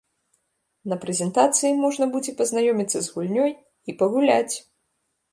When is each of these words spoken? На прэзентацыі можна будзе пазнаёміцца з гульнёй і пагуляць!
На 0.91 0.95
прэзентацыі 1.01 1.69
можна 1.83 2.07
будзе 2.15 2.31
пазнаёміцца 2.39 2.97
з 3.07 3.13
гульнёй 3.17 3.51
і 3.93 3.95
пагуляць! 4.01 4.55